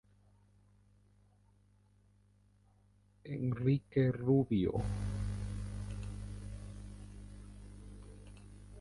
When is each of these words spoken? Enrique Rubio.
Enrique 3.25 4.09
Rubio. 4.09 4.81